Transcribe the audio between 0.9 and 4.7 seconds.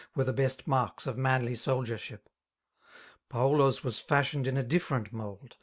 of manly soldiership. Paulo's was fashioned in a